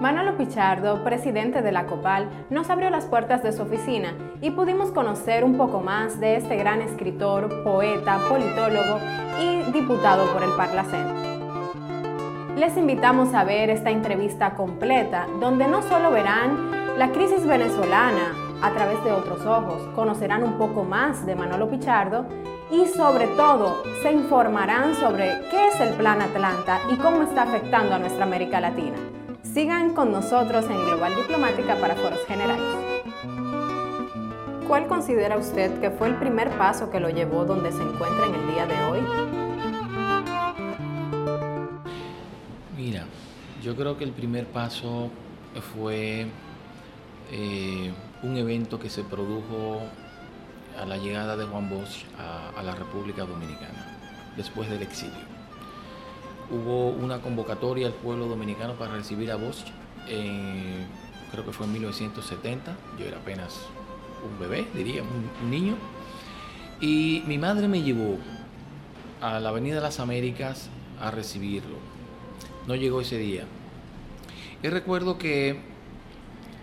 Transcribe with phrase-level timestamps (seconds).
[0.00, 4.92] Manolo Pichardo, presidente de la COPAL, nos abrió las puertas de su oficina y pudimos
[4.92, 9.00] conocer un poco más de este gran escritor, poeta, politólogo
[9.40, 11.04] y diputado por el Parlacén.
[12.56, 18.70] Les invitamos a ver esta entrevista completa, donde no solo verán la crisis venezolana a
[18.70, 22.24] través de otros ojos, conocerán un poco más de Manolo Pichardo
[22.70, 27.96] y sobre todo se informarán sobre qué es el Plan Atlanta y cómo está afectando
[27.96, 28.96] a nuestra América Latina.
[29.52, 32.62] Sigan con nosotros en Global Diplomática para Foros Generales.
[34.68, 38.34] ¿Cuál considera usted que fue el primer paso que lo llevó donde se encuentra en
[38.34, 39.00] el día de hoy?
[42.76, 43.04] Mira,
[43.62, 45.10] yo creo que el primer paso
[45.74, 46.26] fue
[47.32, 47.92] eh,
[48.22, 49.80] un evento que se produjo
[50.78, 52.04] a la llegada de Juan Bosch
[52.56, 53.98] a, la República Dominicana,
[54.36, 55.37] después del exilio.
[56.50, 59.66] Hubo una convocatoria al pueblo dominicano para recibir a Bosch,
[60.06, 63.60] creo que fue en 1970, yo era apenas
[64.24, 65.76] un bebé, diría, un, niño,
[66.80, 68.16] y mi madre me llevó
[69.20, 70.68] a la Avenida de las Américas
[71.00, 71.76] a recibirlo.
[72.66, 73.44] No llegó ese día.
[74.62, 75.60] Y recuerdo que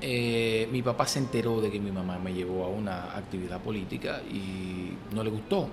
[0.02, 4.22] eh, mi papá se enteró de que mi mamá me llevó a una actividad política
[4.30, 5.70] y no le gustó.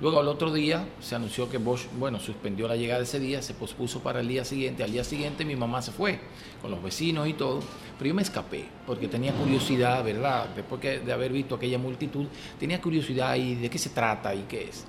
[0.00, 3.52] Luego al otro día se anunció que Bosch, bueno, suspendió la llegada ese día, se
[3.52, 4.84] pospuso para el día siguiente.
[4.84, 6.20] Al día siguiente mi mamá se fue
[6.62, 7.60] con los vecinos y todo,
[7.98, 10.50] pero yo me escapé porque tenía curiosidad, ¿verdad?
[10.54, 12.26] Después de haber visto aquella multitud,
[12.60, 14.86] tenía curiosidad y de qué se trata y qué es.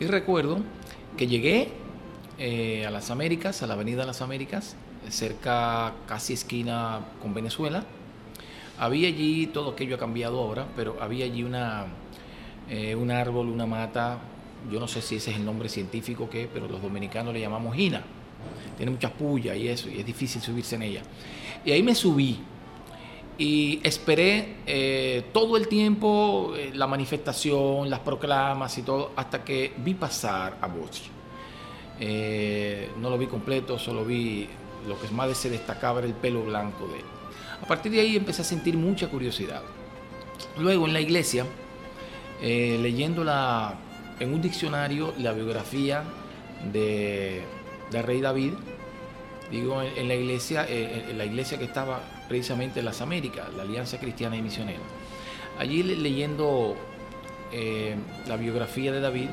[0.00, 0.58] Y recuerdo
[1.16, 1.68] que llegué
[2.38, 4.74] eh, a las Américas, a la Avenida de las Américas,
[5.08, 7.84] cerca, casi esquina con Venezuela.
[8.76, 11.86] Había allí, todo aquello ha cambiado ahora, pero había allí una,
[12.68, 14.18] eh, un árbol, una mata,
[14.70, 17.74] yo no sé si ese es el nombre científico que, pero los dominicanos le llamamos
[17.74, 18.02] gina.
[18.76, 21.02] Tiene muchas pullas y eso, y es difícil subirse en ella.
[21.64, 22.38] Y ahí me subí
[23.38, 29.72] y esperé eh, todo el tiempo eh, la manifestación, las proclamas y todo, hasta que
[29.78, 31.08] vi pasar a Bosch.
[33.00, 34.48] no lo vi completo, solo vi
[34.88, 37.04] lo que más se destacaba era el pelo blanco de él.
[37.62, 39.62] A partir de ahí empecé a sentir mucha curiosidad.
[40.58, 41.46] Luego en la iglesia,
[42.40, 43.22] eh, leyendo
[44.22, 46.04] en un diccionario la biografía
[46.72, 47.42] de,
[47.90, 48.52] rey David,
[49.50, 53.64] digo en, la iglesia, eh, en la iglesia que estaba precisamente en las Américas, la
[53.64, 54.78] Alianza Cristiana y Misionera.
[55.58, 56.76] Allí leyendo
[57.52, 57.96] eh,
[58.28, 59.28] la biografía de David,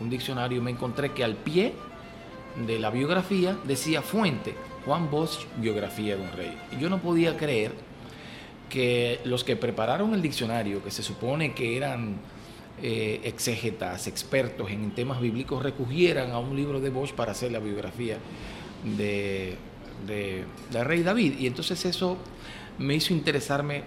[0.00, 1.74] un diccionario, me encontré que al pie
[2.66, 4.54] de la biografía decía fuente,
[4.86, 6.56] Juan Bosch, biografía de un rey.
[6.76, 7.72] Y yo no podía creer
[8.68, 12.16] que los que prepararon el diccionario, que se supone que eran
[12.82, 17.60] eh, exégetas, expertos en temas bíblicos, recogieran a un libro de Bosch para hacer la
[17.60, 18.18] biografía
[18.96, 19.56] de,
[20.06, 21.38] de, rey David.
[21.38, 22.16] Y entonces eso
[22.78, 23.84] me hizo interesarme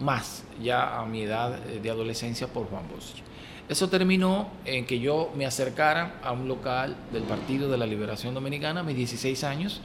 [0.00, 3.22] más ya a mi edad de adolescencia por Juan Bosch.
[3.68, 8.32] Eso terminó en que yo me acercara a un local del Partido de la Liberación
[8.32, 9.82] Dominicana a mis 16 años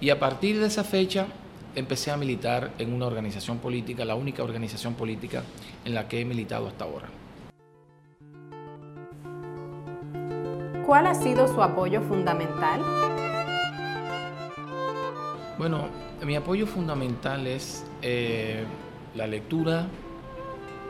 [0.00, 1.26] y a partir de esa fecha
[1.74, 5.42] empecé a militar en una organización política, la única organización política
[5.84, 7.08] en la que he militado hasta ahora.
[10.86, 12.80] ¿Cuál ha sido su apoyo fundamental?
[15.58, 15.88] Bueno,
[16.24, 18.64] mi apoyo fundamental es eh,
[19.16, 19.88] la lectura,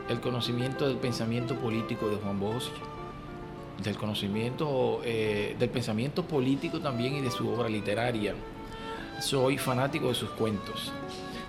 [0.07, 2.69] el conocimiento del pensamiento político de Juan Bosch,
[3.83, 8.35] del conocimiento eh, del pensamiento político también y de su obra literaria
[9.19, 10.91] soy fanático de sus cuentos.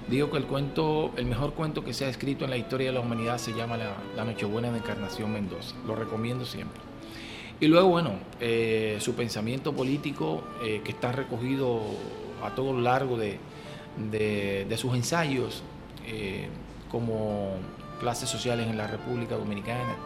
[0.09, 2.95] Digo que el cuento, el mejor cuento que se ha escrito en la historia de
[2.95, 5.77] la humanidad se llama La, Nochebuena de Encarnación Mendoza.
[5.87, 6.88] Lo recomiendo siempre.
[7.61, 11.81] Y luego, bueno, eh, su pensamiento político eh, que está recogido
[12.45, 13.39] a todo lo largo de,
[14.77, 15.63] sus ensayos
[16.07, 16.49] eh,
[16.91, 17.57] como
[18.01, 19.97] clases sociales en la República Dominicana,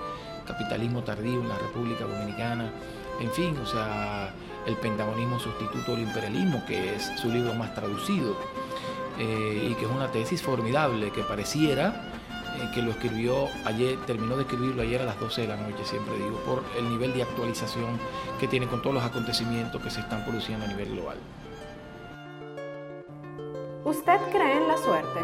[0.46, 2.70] capitalismo tardío en la República Dominicana,
[3.20, 4.34] en fin, o sea,
[4.66, 8.36] el pentagonismo sustituto del imperialismo, que es su libro más traducido,
[9.18, 12.11] eh, y que es una tesis formidable, que pareciera
[12.56, 15.84] eh, que lo escribió ayer, terminó de escribirlo ayer a las 12 de la noche,
[15.84, 17.98] siempre digo, por el nivel de actualización
[18.38, 21.16] que tiene con todos los acontecimientos que se están produciendo a nivel global.
[23.84, 25.20] ¿Usted cree en la suerte?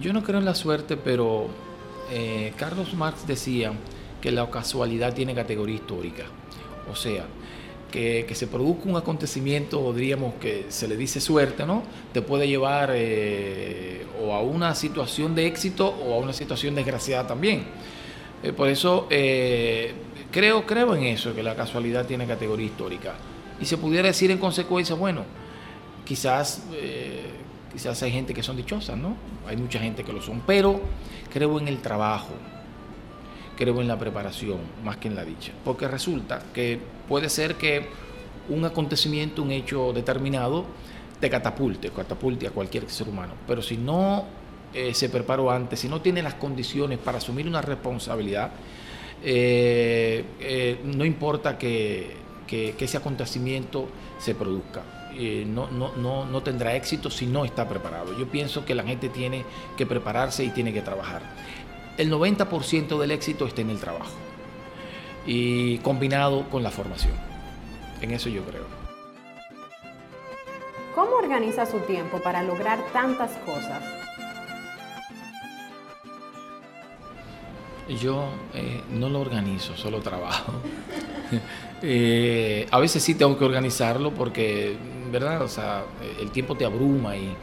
[0.00, 1.46] Yo no creo en la suerte, pero
[2.10, 3.72] eh, Carlos Marx decía
[4.20, 6.24] que la casualidad tiene categoría histórica.
[6.90, 7.26] O sea,
[7.94, 11.84] que, se produzca un acontecimiento, diríamos que se le dice suerte, ¿no?
[12.12, 17.28] Te puede llevar eh, o a una situación de éxito o a una situación desgraciada
[17.28, 17.66] también.
[18.42, 19.94] Eh, por eso eh,
[20.32, 23.14] creo, creo en eso, que la casualidad tiene categoría histórica.
[23.60, 25.22] Y se pudiera decir en consecuencia, bueno,
[26.04, 26.64] quizás,
[27.72, 29.16] quizás hay gente que son dichosas, ¿no?
[29.46, 30.80] Hay mucha gente que lo son, pero
[31.32, 32.32] creo en el trabajo,
[33.56, 35.52] creo en la preparación más que en la dicha.
[35.64, 37.86] Porque resulta que puede ser que
[38.48, 40.64] un acontecimiento, un hecho determinado,
[41.20, 43.34] te catapulte, catapulte a cualquier ser humano.
[43.46, 44.24] Pero si no
[44.72, 48.50] eh, se preparó antes, si no tiene las condiciones para asumir una responsabilidad,
[49.22, 52.22] eh, eh, no importa que,
[52.54, 54.82] ese acontecimiento se produzca.
[55.46, 58.16] no, tendrá éxito si no está preparado.
[58.16, 59.44] Yo pienso que la gente tiene
[59.76, 61.22] que prepararse y tiene que trabajar.
[61.98, 64.12] El 90% del éxito está en el trabajo
[65.26, 67.14] y combinado con la formación.
[68.00, 68.64] En eso yo creo.
[70.94, 73.82] ¿Cómo organiza su tiempo para lograr tantas cosas?
[78.00, 80.52] Yo eh, no lo organizo, solo trabajo.
[81.86, 84.74] Eh, a veces sí tengo que organizarlo porque,
[85.12, 85.42] ¿verdad?
[85.42, 85.82] O sea,
[86.18, 87.36] el tiempo te abruma y...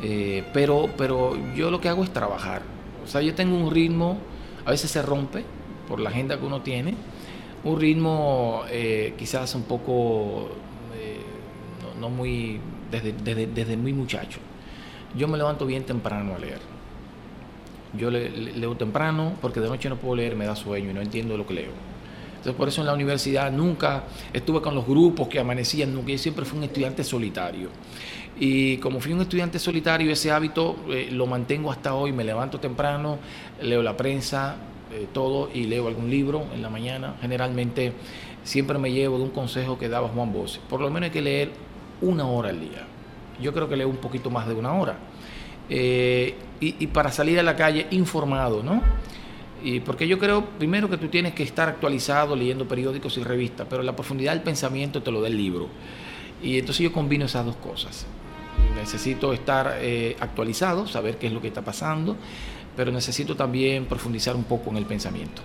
[0.00, 2.62] Eh, pero, pero yo lo que hago es trabajar.
[3.02, 4.18] O sea, yo tengo un ritmo,
[4.64, 5.44] a veces se rompe
[5.88, 6.94] por la agenda que uno tiene,
[7.64, 8.62] un ritmo
[9.16, 10.50] quizás un poco,
[12.00, 12.60] no, muy,
[12.90, 14.38] desde, desde muy muchacho.
[15.16, 16.74] Yo me levanto bien temprano a leer
[17.96, 21.36] yo leo temprano porque de noche no puedo leer, me da sueño y no entiendo
[21.36, 21.70] lo que leo.
[22.30, 26.18] Entonces por eso en la universidad nunca estuve con los grupos que amanecían, nunca, yo
[26.18, 27.68] siempre fui un estudiante solitario.
[28.38, 32.58] Y como fui un estudiante solitario, ese hábito eh, lo mantengo hasta hoy, me levanto
[32.58, 33.18] temprano,
[33.62, 34.56] leo la prensa,
[35.12, 37.16] todo y leo algún libro en la mañana.
[37.20, 37.92] Generalmente
[38.42, 40.60] siempre me llevo de un consejo que daba Juan Bossi.
[40.68, 41.50] Por lo menos hay que leer
[42.00, 42.86] una hora al día.
[43.40, 44.96] Yo creo que leo un poquito más de una hora.
[45.68, 48.80] Eh, y, para salir a la calle informado, ¿no?
[49.62, 53.66] Y porque yo creo, primero, que tú tienes que estar actualizado leyendo periódicos y revistas,
[53.68, 55.68] pero la profundidad del pensamiento te lo da el libro.
[56.42, 58.06] Y entonces yo combino esas dos cosas.
[58.76, 62.16] Necesito estar eh, actualizado, saber qué es lo que está pasando,
[62.76, 65.42] pero necesito también profundizar un poco en el pensamiento.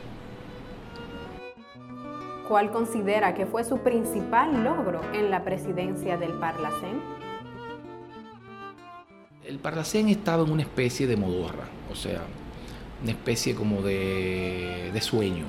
[2.47, 7.19] ¿Cuál considera que fue su principal logro en la presidencia del Parlacén?
[9.49, 12.21] el Parlacén estaba en una especie de modorra, o sea,
[13.01, 15.45] una especie como de, sueño.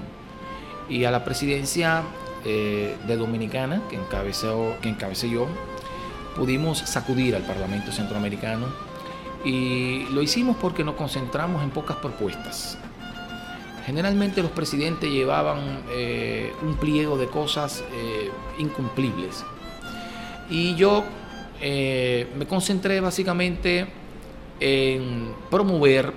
[0.88, 2.02] Y a la presidencia
[2.46, 5.46] eh, de Dominicana, que, encabezó, que encabecé yo,
[6.34, 8.68] pudimos sacudir al Parlamento Centroamericano
[9.44, 12.78] y lo hicimos porque nos concentramos en pocas propuestas.
[13.86, 19.44] Generalmente los presidentes llevaban eh, un pliego de cosas eh, incumplibles.
[20.50, 21.04] Y yo
[21.60, 23.86] eh, me concentré básicamente
[24.60, 26.12] en promover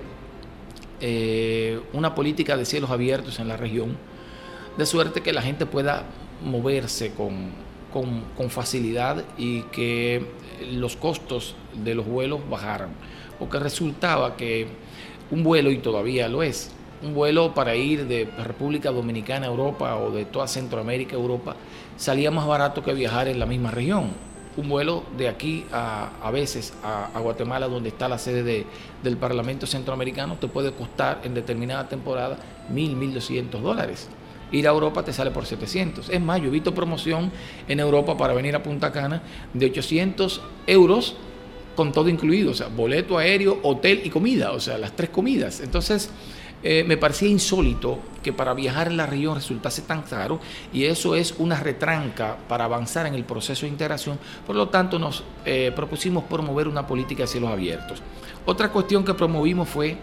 [1.92, 3.94] una política de cielos abiertos en la región,
[4.78, 6.04] de suerte que la gente pueda
[6.42, 7.50] moverse con,
[7.92, 10.26] con, facilidad y que
[10.72, 12.90] los costos de los vuelos bajaran.
[13.38, 14.66] Porque resultaba que
[15.30, 16.70] un vuelo, y todavía lo es,
[17.02, 21.56] un vuelo para ir de República Dominicana a Europa o de toda Centroamérica a Europa
[21.96, 24.10] salía más barato que viajar en la misma región
[24.56, 28.66] un vuelo de aquí a, a veces a, Guatemala, donde está la sede
[29.02, 32.36] del Parlamento Centroamericano, te puede costar en determinada temporada
[32.70, 34.08] mil, mil doscientos dólares.
[34.52, 36.10] Ir a Europa te sale por 700.
[36.10, 37.30] Es más, yo he visto promoción
[37.68, 41.16] en Europa para venir a Punta Cana de 800 euros
[41.74, 45.60] con todo incluido, o sea, boleto aéreo, hotel y comida, o sea, las tres comidas.
[45.60, 46.10] Entonces,
[46.66, 50.40] eh, me parecía insólito que para viajar en la región resultase tan caro
[50.72, 54.18] y eso es una retranca para avanzar en el proceso de integración.
[54.46, 58.00] Por lo tanto, nos eh, propusimos promover una política de cielos abiertos.
[58.46, 59.98] Otra cuestión que promovimos fue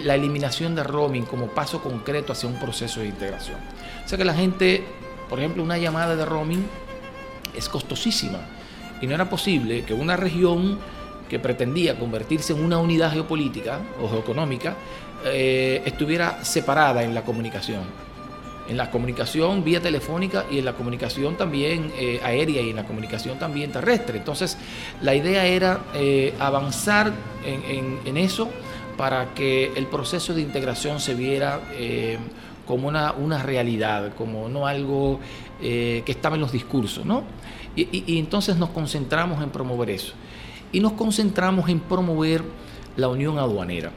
[0.00, 3.58] la eliminación de roaming como paso concreto hacia un proceso de integración.
[4.04, 4.84] O sea que la gente,
[5.28, 6.64] por ejemplo, una llamada de roaming
[7.54, 8.40] es costosísima
[9.00, 10.78] y no era posible que una región
[11.28, 14.76] que pretendía convertirse en una unidad geopolítica o geoeconómica
[15.24, 17.80] eh, estuviera separada en la comunicación.
[18.68, 22.84] En la comunicación vía telefónica y en la comunicación también eh, aérea y en la
[22.84, 24.18] comunicación también terrestre.
[24.18, 24.56] Entonces,
[25.00, 27.12] la idea era eh, avanzar
[27.44, 28.50] en, eso
[28.96, 31.60] para que el proceso de integración se viera
[32.66, 35.20] como una, una, realidad, como no algo
[35.60, 37.24] que estaba en los discursos, ¿no?
[37.74, 40.12] y entonces nos concentramos en promover eso.
[40.72, 42.42] Y nos concentramos en promover
[42.96, 43.92] la unión aduanera.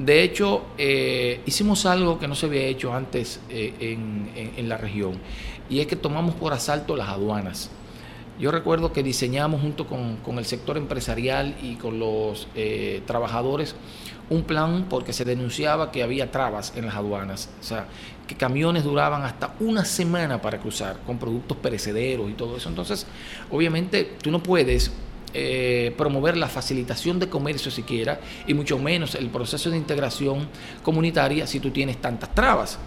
[0.00, 3.74] De hecho, eh, hicimos algo que no se había hecho antes eh,
[4.56, 5.18] en, la región,
[5.68, 7.70] y es que tomamos por asalto las aduanas.
[8.38, 13.76] Yo recuerdo que diseñamos junto con, el sector empresarial y con los eh, trabajadores
[14.30, 17.86] un plan porque se denunciaba que había trabas en las aduanas, o sea,
[18.26, 22.68] que camiones duraban hasta una semana para cruzar con productos perecederos y todo eso.
[22.68, 23.06] Entonces,
[23.50, 24.92] obviamente, tú no puedes
[25.34, 30.48] eh, promover la facilitación de comercio siquiera y mucho menos el proceso de integración
[30.82, 32.78] comunitaria si tú tienes tantas trabas.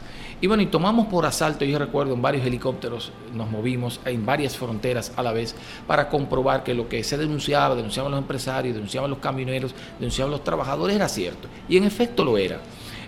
[0.43, 4.57] Y bueno, y tomamos por asalto, yo recuerdo en varios helicópteros, nos movimos en varias
[4.57, 5.55] fronteras a la vez
[5.87, 10.43] para comprobar que lo que se denunciaba, denunciaban los empresarios, denunciaban los camioneros, denunciaban los
[10.43, 11.47] trabajadores, era cierto.
[11.69, 12.59] Y en efecto lo era.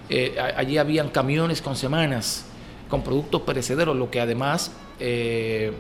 [0.08, 2.46] Eh, allí habían camiones con semanas
[2.88, 5.74] con productos perecederos, lo que además eh,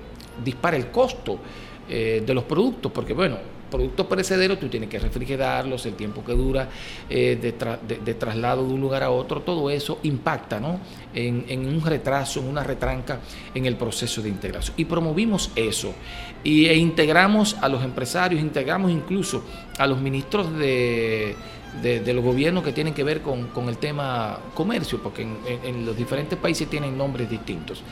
[0.44, 1.40] dispara el costo
[1.88, 3.38] eh, de los productos, porque bueno,
[3.76, 6.70] productos perecederos, tú tienes que refrigerarlos, el tiempo que dura
[7.10, 10.80] eh, de, traslado de un lugar a otro, todo eso impacta ¿no?
[11.14, 13.20] en, un retraso, en una retranca
[13.54, 14.76] en el proceso de integración.
[14.78, 15.94] Y promovimos eso
[16.42, 19.44] y, e integramos a los empresarios, integramos incluso
[19.78, 21.36] a los ministros de,
[21.84, 26.40] los gobiernos que tienen que ver con, el tema comercio, porque en, en, los diferentes
[26.40, 27.84] países tienen nombres distintos.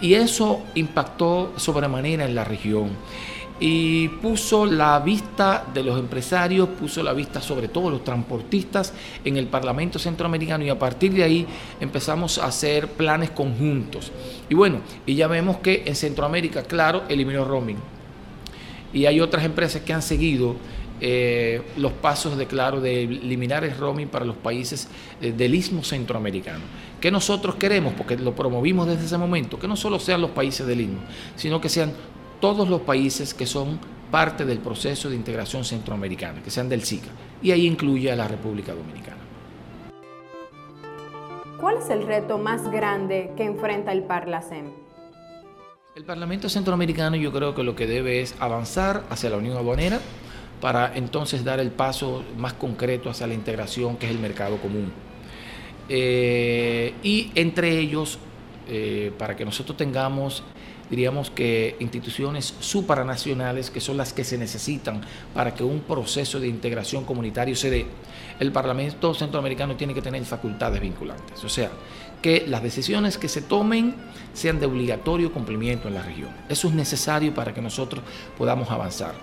[0.00, 2.90] Y eso impactó sobremanera en la región
[3.60, 8.92] y puso la vista de los empresarios, puso la vista sobre todo los transportistas
[9.24, 11.46] en el Parlamento Centroamericano y a partir de ahí
[11.80, 14.12] empezamos a hacer planes conjuntos.
[14.48, 17.78] Y bueno, y ya vemos que en Centroamérica, claro, eliminó roaming.
[18.92, 20.56] Y hay otras empresas que han seguido
[21.00, 24.88] eh, los pasos de claro de eliminar el roaming para los países
[25.20, 26.64] eh, del istmo centroamericano.
[27.00, 27.94] ¿Qué nosotros queremos?
[27.94, 30.98] Porque lo promovimos desde ese momento, que no solo sean los países del istmo,
[31.36, 31.92] sino que sean
[32.40, 33.78] todos los países que son
[34.10, 37.08] parte del proceso de integración centroamericana, que sean del SICA,
[37.42, 39.18] y ahí incluye a la República Dominicana.
[41.60, 44.66] ¿Cuál es el reto más grande que enfrenta el Parlacem?
[45.96, 49.98] El Parlamento Centroamericano yo creo que lo que debe es avanzar hacia la Unión Aduanera
[50.60, 54.92] para entonces dar el paso más concreto hacia la integración que es el mercado común.
[55.88, 58.18] Eh, y entre ellos,
[58.68, 60.44] eh, para que nosotros tengamos
[60.90, 65.02] diríamos que instituciones supranacionales que son las que se necesitan
[65.34, 67.86] para que un proceso de integración comunitario se dé.
[68.40, 71.70] El Parlamento Centroamericano tiene que tener facultades vinculantes, o sea,
[72.22, 73.94] que las decisiones que se tomen
[74.32, 76.30] sean de obligatorio cumplimiento en la región.
[76.48, 78.02] Eso es necesario para que nosotros
[78.36, 79.14] podamos avanzar.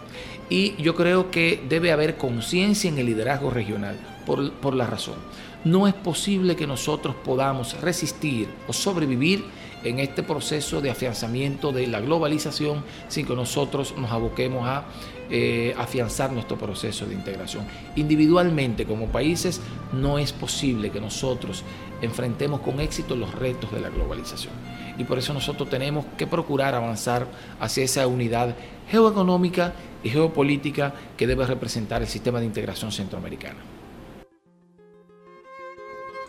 [0.49, 5.15] Y yo creo que debe haber conciencia en el liderazgo regional por, por la razón.
[5.63, 9.43] No es posible que nosotros podamos resistir o sobrevivir
[9.85, 14.85] en este proceso de afianzamiento de la globalización sin que nosotros nos aboquemos a
[15.29, 17.65] eh, afianzar nuestro proceso de integración.
[17.95, 19.61] Individualmente como países
[19.93, 21.63] no es posible que nosotros
[22.01, 24.53] enfrentemos con éxito los retos de la globalización.
[24.97, 27.27] Y por eso nosotros tenemos que procurar avanzar
[27.59, 28.55] hacia esa unidad
[28.89, 29.73] geoeconómica
[30.03, 33.59] y geopolítica que debe representar el sistema de integración centroamericana.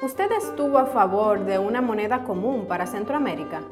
[0.07, 3.63] ¿Usted estuvo a favor de una moneda común para Centroamérica?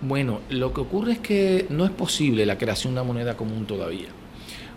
[0.00, 3.66] Bueno, lo que ocurre es que no es posible la creación de una moneda común
[3.66, 4.06] todavía,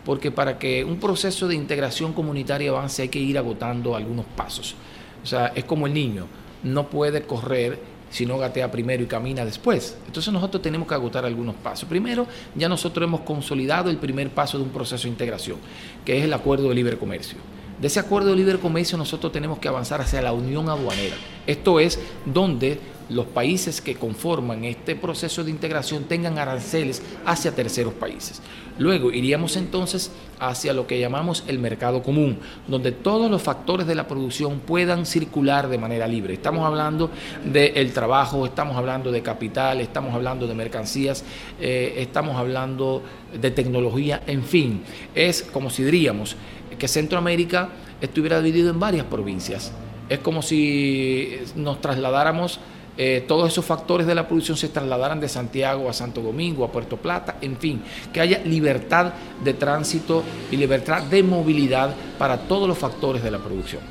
[0.03, 4.74] porque para que un proceso de integración comunitaria avance hay que ir agotando algunos pasos.
[5.22, 6.25] O sea, es como el niño,
[6.63, 7.77] no puede correr
[8.10, 10.00] si no gatea primero y camina después.
[10.08, 11.88] Entonces nosotros tenemos que agotar algunos pasos.
[11.88, 15.60] Primero, ya nosotros hemos consolidado el primer paso de un proceso de integración,
[16.03, 17.38] que es el acuerdo de libre comercio.
[17.82, 21.16] De ese acuerdo de libre comercio nosotros tenemos que avanzar hacia la unión aduanera.
[21.48, 22.80] Esto es donde
[23.12, 28.41] los países que conforman este proceso de integración tengan aranceles hacia terceros países.
[28.77, 33.96] Luego iríamos entonces hacia lo que llamamos el mercado común, donde todos los factores de
[33.96, 36.34] la producción puedan circular de manera libre.
[36.34, 37.12] Estamos hablando
[37.46, 41.24] del trabajo, estamos hablando de capital, estamos hablando de mercancías,
[41.60, 43.03] eh, estamos hablando
[43.39, 46.36] de tecnología, en fin, es como si diríamos
[46.80, 49.72] que Centroamérica estuviera dividido en varias provincias.
[50.10, 52.60] Es como si nos trasladáramos,
[52.98, 56.71] eh, todos esos factores de la producción se trasladaran de Santiago a Santo Domingo, a
[56.71, 57.81] Puerto Plata, en fin,
[58.12, 63.39] que haya libertad de tránsito y libertad de movilidad para todos los factores de la
[63.39, 63.81] producción.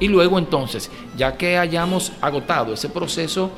[0.00, 3.50] Y luego entonces, ya que hayamos agotado ese proceso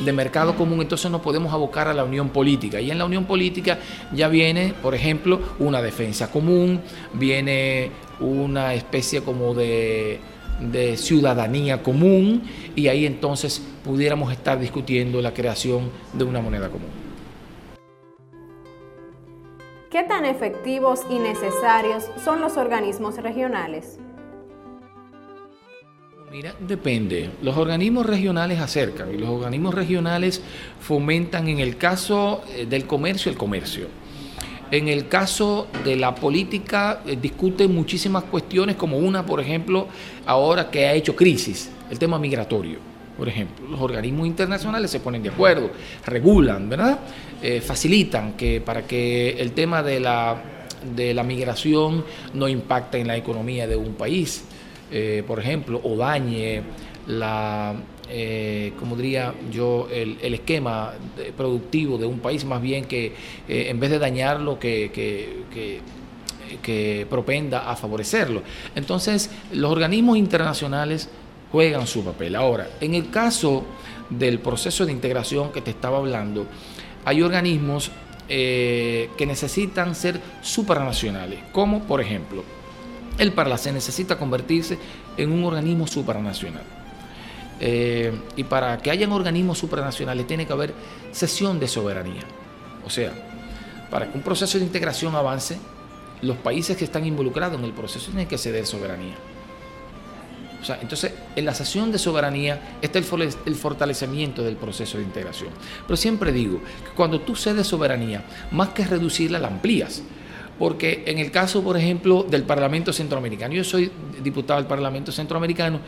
[0.00, 2.80] de mercado común, entonces nos podemos abocar a la unión política.
[2.80, 3.78] Y en la unión política
[4.12, 6.80] ya viene, por ejemplo, una defensa común,
[7.12, 10.18] viene una especie como de,
[10.96, 12.42] ciudadanía común
[12.74, 16.90] y ahí entonces pudiéramos estar discutiendo la creación de una moneda común.
[19.90, 23.98] ¿Qué tan efectivos y necesarios son los organismos regionales?
[26.32, 27.30] Mira, depende.
[27.42, 30.42] Los organismos regionales acercan y los organismos regionales
[30.80, 33.86] fomentan en el caso eh, del comercio el comercio.
[34.70, 39.88] En el caso de la política eh, discuten muchísimas cuestiones como una, por ejemplo,
[40.26, 42.78] ahora que ha hecho crisis, el tema migratorio.
[43.16, 43.68] por ejemplo.
[43.68, 45.70] Los organismos internacionales se ponen de acuerdo,
[46.04, 46.98] regulan, ¿verdad?
[47.42, 50.42] Eh, facilitan que para que el tema de la,
[50.96, 54.44] de la migración no impacte en la economía de un país,
[54.90, 56.62] eh, por ejemplo, o dañe
[57.06, 57.74] la,
[58.08, 60.92] eh, como diría yo, el, esquema
[61.36, 63.14] productivo de un país, más bien que
[63.48, 65.80] en vez de dañarlo, que
[67.08, 68.42] propenda a favorecerlo.
[68.74, 71.08] Entonces, los organismos internacionales
[71.54, 72.34] juegan su papel.
[72.34, 73.64] Ahora, en el caso
[74.10, 76.46] del proceso de integración que te estaba hablando,
[77.04, 77.92] hay organismos
[78.28, 82.42] eh, que necesitan ser supranacionales, como por ejemplo,
[83.18, 84.78] el Parlacén necesita convertirse
[85.16, 86.64] en un organismo supranacional.
[87.60, 90.74] Eh, y para que hayan organismos supranacionales tiene que haber
[91.12, 92.22] cesión de soberanía.
[92.84, 93.12] O sea,
[93.90, 95.58] para que un proceso de integración avance,
[96.22, 99.14] los países que están involucrados en el proceso tienen que ceder soberanía
[100.80, 105.50] entonces, en la sesión de soberanía está el fortalecimiento del proceso de integración.
[105.86, 110.02] Pero siempre digo que cuando tú cedes soberanía, más que reducirla, la amplías.
[110.58, 113.90] Porque en el caso, por ejemplo, del Parlamento Centroamericano, yo soy
[114.22, 115.80] diputado del Parlamento Centroamericano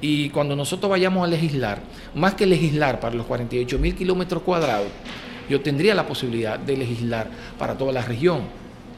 [0.00, 1.82] y cuando nosotros vayamos a legislar,
[2.14, 4.88] más que legislar para los 48 mil kilómetros cuadrados,
[5.48, 7.28] yo tendría la posibilidad de legislar
[7.58, 8.42] para toda la región.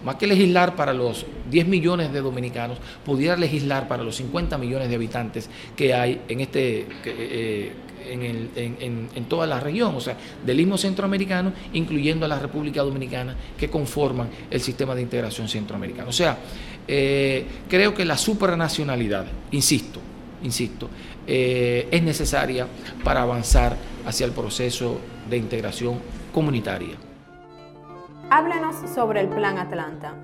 [0.04, 4.88] Más que legislar para los 10 millones de dominicanos, pudiera legislar para los 50 millones
[4.88, 7.72] de habitantes que hay en este eh,
[8.08, 13.68] en, toda la región, o sea, del mismo centroamericano, incluyendo a la República Dominicana, que
[13.68, 16.08] conforman el sistema de integración centroamericano.
[16.08, 16.38] O sea,
[16.86, 20.00] eh, creo que la supranacionalidad, insisto,
[20.42, 20.88] insisto,
[21.26, 22.66] eh, es necesaria
[23.02, 25.98] para avanzar hacia el proceso de integración
[26.32, 26.96] comunitaria.
[28.30, 30.14] Háblanos sobre el Plan Atlanta.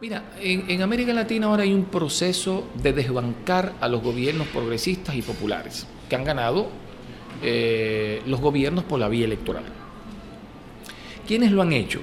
[0.00, 5.20] Mira, en, América Latina ahora hay un proceso de desbancar a los gobiernos progresistas y
[5.20, 6.68] populares que han ganado
[7.42, 9.64] eh, los gobiernos por la vía electoral.
[11.26, 12.00] ¿Quiénes lo han hecho?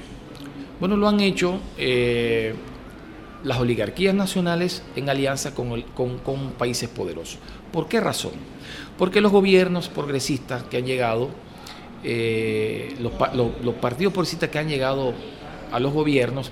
[0.80, 2.56] Bueno, lo han hecho eh,
[3.44, 5.84] las oligarquías nacionales en alianza con,
[6.58, 7.38] países poderosos.
[7.72, 8.32] ¿Por qué razón?
[8.98, 11.30] Porque los gobiernos progresistas que han llegado
[12.04, 13.12] eh, los,
[13.76, 15.14] partidos progresistas que han llegado
[15.72, 16.52] a los gobiernos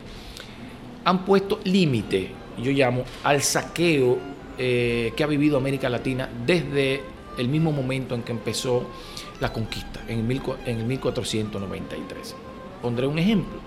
[1.06, 7.72] han puesto límite, yo llamo, al saqueo que ha vivido América Latina desde el mismo
[7.72, 8.86] momento en que empezó
[9.40, 12.36] la conquista, en el, en el 1493.
[12.82, 13.60] Pondré un ejemplo.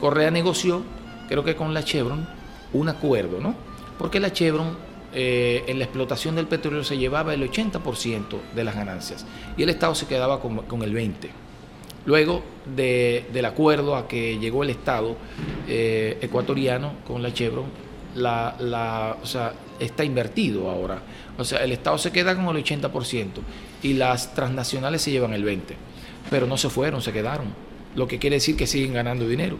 [0.00, 0.82] Correa negoció,
[1.28, 2.26] creo que con la Chevron,
[2.72, 3.54] un acuerdo, ¿no?
[3.98, 4.76] Porque la Chevron
[5.14, 9.26] eh, en la explotación del petróleo se llevaba el 80% de las ganancias
[9.58, 11.28] y el Estado se quedaba con, el 20%.
[12.04, 15.16] Luego del acuerdo a que llegó el Estado
[15.68, 17.66] eh, ecuatoriano con la Chevron,
[18.14, 19.16] la,
[19.82, 21.02] está invertido ahora.
[21.38, 23.26] O sea, el Estado se queda con el 80%
[23.82, 25.60] y las transnacionales se llevan el 20%.
[26.30, 27.46] Pero no se fueron, se quedaron.
[27.94, 29.58] Lo que quiere decir que siguen ganando dinero.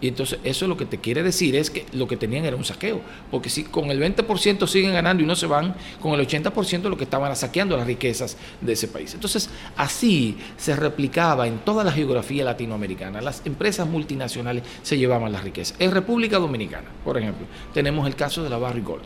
[0.00, 2.64] Y entonces eso lo que te quiere decir es que lo que tenían era un
[2.64, 3.00] saqueo.
[3.30, 6.96] Porque si con el 20% siguen ganando y no se van, con el 80% lo
[6.96, 9.14] que estaban saqueando las riquezas de ese país.
[9.14, 13.20] Entonces así se replicaba en toda la geografía latinoamericana.
[13.20, 15.76] Las empresas multinacionales se llevaban las riquezas.
[15.80, 19.02] En República Dominicana, por ejemplo, tenemos el caso de la Barry Gold.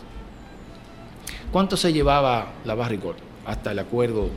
[1.52, 4.30] ¿Cuánto se llevaba la Gold hasta el acuerdo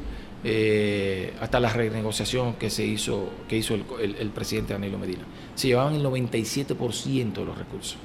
[0.48, 5.24] eh, hasta la renegociación que se hizo, que hizo el, presidente Danilo Medina.
[5.56, 7.98] Se llevaban el 97% de los recursos,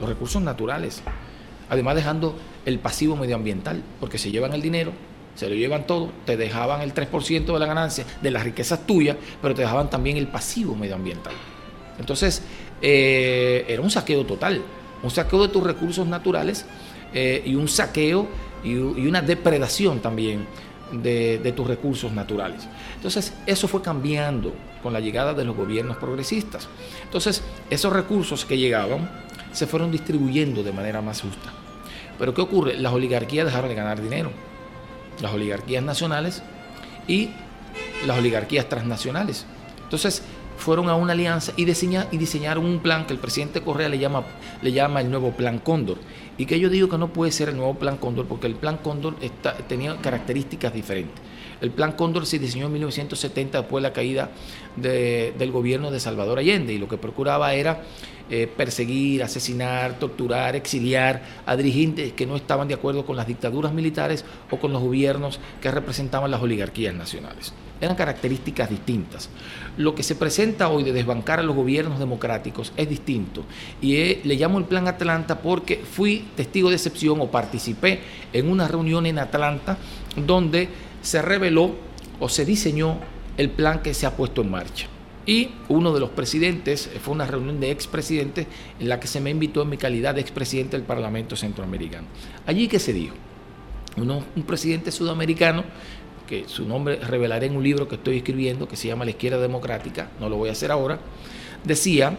[0.00, 1.02] los recursos naturales,
[1.68, 4.92] además dejando el pasivo medioambiental, porque se llevan el dinero,
[5.34, 9.18] se lo llevan todo, te dejaban el 3% de la ganancia de las riquezas tuyas,
[9.42, 11.34] pero te dejaban también el pasivo medioambiental.
[11.98, 12.42] Entonces,
[12.80, 14.62] eh, era un saqueo total,
[15.02, 16.64] un saqueo de tus recursos naturales
[17.14, 18.28] eh, y un saqueo
[18.64, 20.46] y una depredación también
[20.92, 22.66] de, tus recursos naturales.
[22.96, 26.68] Entonces, eso fue cambiando con la llegada de los gobiernos progresistas.
[27.04, 29.08] Entonces, esos recursos que llegaban
[29.52, 31.52] se fueron distribuyendo de manera más justa.
[32.18, 32.74] Pero ¿qué ocurre?
[32.74, 34.30] Las oligarquías dejaron de ganar dinero.
[35.20, 36.42] Las oligarquías nacionales
[37.06, 37.30] y
[38.06, 39.46] las oligarquías transnacionales.
[39.84, 40.22] Entonces,
[40.56, 45.10] fueron a una alianza y, diseñaron un plan que el presidente Correa le llama el
[45.10, 45.98] nuevo Plan Cóndor.
[46.38, 48.78] Y que yo digo que no puede ser el nuevo Plan Cóndor porque el Plan
[48.78, 49.16] Cóndor
[49.68, 51.20] tenía características diferentes.
[51.60, 54.30] El Plan Cóndor se diseñó en 1970 después de la caída
[54.76, 57.82] del gobierno de Salvador Allende y lo que procuraba era
[58.30, 63.72] eh, perseguir, asesinar, torturar, exiliar a dirigentes que no estaban de acuerdo con las dictaduras
[63.72, 67.52] militares o con los gobiernos que representaban las oligarquías nacionales.
[67.80, 69.30] Eran características distintas.
[69.76, 73.44] Lo que se presenta hoy de desbancar a los gobiernos democráticos es distinto.
[73.80, 78.00] Y eh, le llamo el Plan Atlanta porque fui testigo de excepción o participé
[78.32, 79.78] en una reunión en Atlanta
[80.16, 80.68] donde
[81.02, 81.76] se reveló
[82.20, 82.98] o se diseñó
[83.36, 84.88] el plan que se ha puesto en marcha.
[85.28, 88.46] Y uno de los presidentes, fue una reunión de expresidentes
[88.80, 92.06] en la que se me invitó en mi calidad de expresidente del Parlamento Centroamericano.
[92.46, 93.14] Allí que se dijo,
[93.98, 95.64] un presidente sudamericano,
[96.26, 99.38] que su nombre revelaré en un libro que estoy escribiendo, que se llama La Izquierda
[99.38, 100.98] Democrática, no lo voy a hacer ahora,
[101.62, 102.16] decía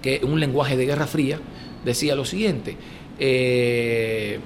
[0.00, 1.40] que un lenguaje de Guerra Fría,
[1.84, 2.76] decía lo siguiente,
[3.18, 4.38] eh,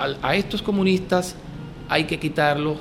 [0.00, 1.36] a, estos comunistas
[1.88, 2.78] hay que quitarlos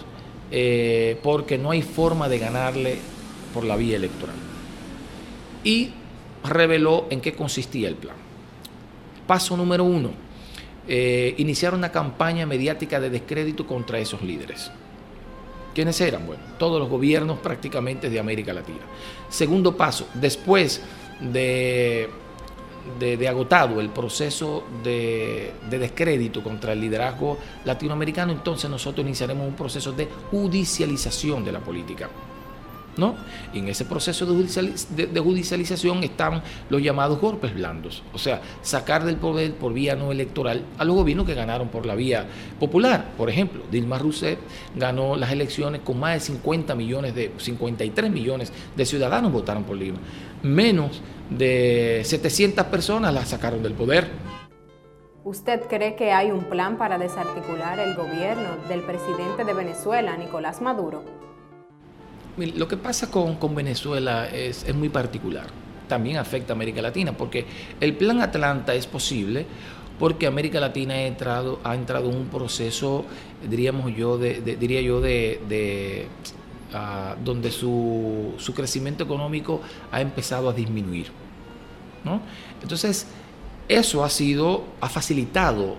[0.50, 2.98] eh, porque no hay forma de ganarle
[3.56, 4.36] por la vía electoral.
[5.64, 5.92] Y
[6.44, 8.18] reveló en qué consistía el plan.
[9.26, 10.12] Paso número uno,
[10.88, 14.70] eh, iniciar una campaña mediática de descrédito contra esos líderes.
[15.74, 16.28] ¿Quiénes eran?
[16.28, 18.82] Bueno, todos los gobiernos prácticamente de América Latina.
[19.30, 20.82] Segundo paso, después
[21.20, 22.10] de,
[23.00, 29.56] de, agotado el proceso de, de, descrédito contra el liderazgo latinoamericano, entonces nosotros iniciaremos un
[29.56, 32.10] proceso de judicialización de la política.
[32.98, 33.16] ¿No?
[33.54, 39.18] Y en ese proceso de, judicialización están los llamados golpes blandos, o sea, sacar del
[39.18, 42.26] poder por vía no electoral a los gobiernos que ganaron por la vía
[42.60, 43.12] popular.
[43.18, 44.40] Por ejemplo, Dilma Rousseff
[44.76, 49.78] ganó las elecciones con más de 50 millones de 53 millones de ciudadanos votaron por
[49.78, 50.00] Lima.
[50.44, 54.10] Menos de 700 personas la sacaron del poder.
[55.24, 60.62] ¿Usted cree que hay un plan para desarticular el gobierno del presidente de Venezuela, Nicolás
[60.62, 61.04] Maduro?
[62.38, 65.48] Lo que pasa con, Venezuela es, muy particular.
[65.88, 67.46] También afecta a América Latina, porque
[67.80, 69.46] el plan Atlanta es posible
[70.00, 73.06] porque América Latina ha entrado, ha entrado en un proceso,
[73.50, 76.08] diríamos yo, de, diría yo, de,
[76.74, 81.08] ah, donde su, crecimiento económico ha empezado a disminuir.
[82.62, 83.08] Entonces,
[83.70, 85.78] eso ha sido, ha facilitado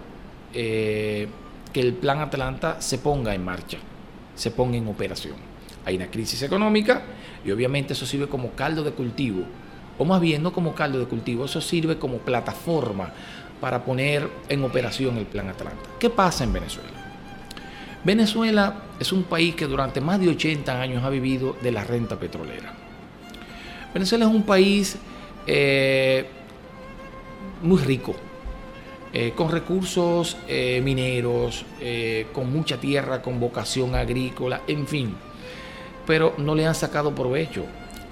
[0.54, 1.28] eh,
[1.74, 3.78] que el plan Atlanta se ponga en marcha,
[4.34, 5.55] se ponga en operación
[5.86, 7.02] hay una crisis económica
[7.44, 9.44] y obviamente eso sirve como caldo de cultivo,
[9.96, 13.12] o más bien no como caldo de cultivo, eso sirve como plataforma
[13.60, 15.88] para poner en operación el Plan Atlanta.
[15.98, 16.90] ¿Qué pasa en Venezuela?
[18.04, 22.18] Venezuela es un país que durante más de 80 años ha vivido de la renta
[22.18, 22.74] petrolera.
[23.94, 24.98] Venezuela es un país
[25.46, 26.26] eh,
[27.62, 28.14] muy rico,
[29.12, 31.64] eh, con recursos eh, mineros,
[32.32, 35.14] con mucha tierra, con vocación agrícola, en fin
[36.06, 37.64] pero no le han sacado provecho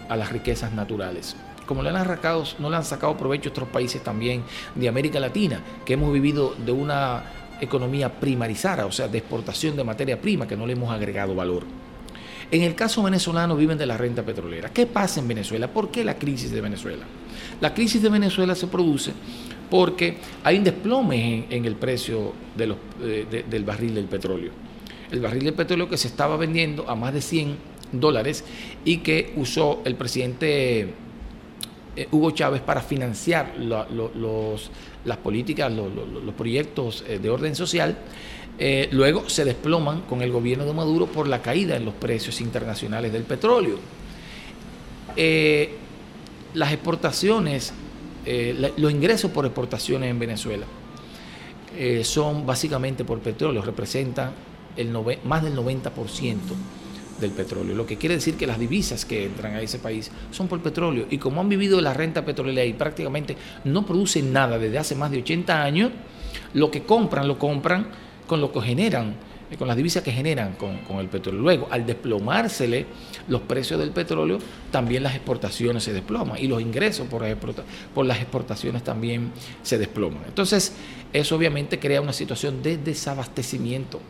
[0.09, 1.37] a las riquezas naturales.
[1.67, 4.43] Como le han sacado, no le han sacado provecho a otros países también
[4.75, 7.25] de América Latina, que hemos vivido de una
[7.61, 11.65] economía primarizada, o sea, de exportación de materia prima, que no le hemos agregado valor.
[12.51, 14.69] En el caso venezolano viven de la renta petrolera.
[14.69, 15.69] ¿Qué pasa en Venezuela?
[15.69, 17.05] ¿Por qué la crisis de Venezuela?
[17.61, 19.13] La crisis de Venezuela se produce
[19.71, 24.53] porque hay un desplome en, el precio eh, del barril del petróleo.
[25.11, 27.57] El barril del petróleo que se estaba vendiendo a más de 100
[28.01, 28.45] dólares
[28.85, 30.95] y que usó el presidente
[31.97, 34.71] eh, Hugo Chávez para financiar los,
[35.05, 37.97] las políticas, los, proyectos eh, de orden social.
[38.59, 42.41] Eh, luego se desploman con el gobierno de Maduro por la caída en los precios
[42.41, 43.79] internacionales del petróleo.
[46.55, 47.73] las exportaciones,
[48.77, 50.67] los ingresos por exportaciones en Venezuela
[52.05, 54.33] son básicamente por petróleo, representan
[54.77, 54.91] el
[55.25, 55.91] más del 90%
[57.25, 60.49] del petróleo, lo que quiere decir que las divisas que entran a ese país son
[60.49, 64.79] por petróleo y como han vivido la renta petrolera y prácticamente no producen nada desde
[64.79, 65.91] hace más de 80 años,
[66.53, 67.89] lo que compran lo compran
[68.27, 69.15] con lo que generan,
[69.51, 71.41] eh, con las divisas que generan con, el petróleo.
[71.41, 72.87] Luego, al desplomársele
[73.29, 74.39] los precios del petróleo,
[74.71, 79.33] también las exportaciones se desploman y los ingresos por las exportaciones también
[79.63, 80.23] se desploman.
[80.27, 80.73] Entonces,
[81.13, 84.01] eso obviamente crea una situación de desabastecimiento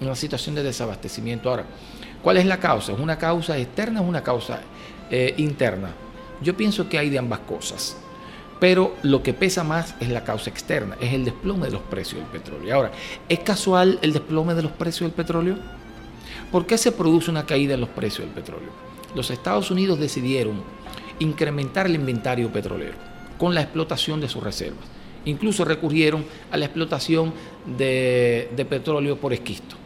[0.00, 1.50] una situación de desabastecimiento.
[1.50, 1.66] Ahora,
[2.22, 2.92] ¿cuál es la causa?
[2.92, 4.60] ¿Es una causa externa o una causa
[5.10, 5.90] eh, interna?
[6.42, 7.96] Yo pienso que hay de ambas cosas,
[8.58, 12.20] pero lo que pesa más es la causa externa, es el desplome de los precios
[12.20, 12.74] del petróleo.
[12.74, 12.92] Ahora,
[13.28, 15.56] ¿es casual el desplome de los precios del petróleo?
[16.50, 18.70] ¿Por qué se produce una caída en los precios del petróleo?
[19.14, 20.62] Los Estados Unidos decidieron
[21.18, 22.94] incrementar el inventario petrolero
[23.38, 24.84] con la explotación de sus reservas.
[25.26, 27.34] Incluso recurrieron a la explotación
[27.76, 29.79] de petróleo por esquisto.